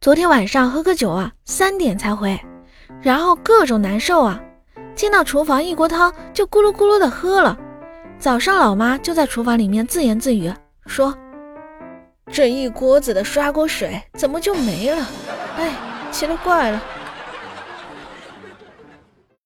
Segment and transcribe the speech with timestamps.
[0.00, 2.40] 昨天晚上喝个酒啊，三点才回，
[3.02, 4.40] 然后各种难受啊，
[4.94, 7.54] 进到厨房一锅汤就咕噜咕噜的喝了。
[8.18, 10.50] 早上老妈就在厨房里面自言自语
[10.86, 11.14] 说
[12.32, 15.06] ：“这一锅子的刷锅水怎么就没了？
[15.58, 15.74] 哎，
[16.10, 16.82] 奇了怪了。”